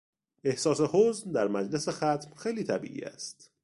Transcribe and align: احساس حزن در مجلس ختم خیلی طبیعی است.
احساس 0.43 0.81
حزن 0.81 1.31
در 1.31 1.47
مجلس 1.47 1.89
ختم 1.89 2.35
خیلی 2.35 2.63
طبیعی 2.63 3.01
است. 3.01 3.51